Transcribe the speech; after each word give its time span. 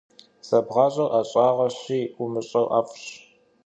Zebğaş'er 0.47 1.09
'eş'ağeşi 1.19 1.99
vumış'er 2.15 2.67
'ef'ş. 2.71 3.03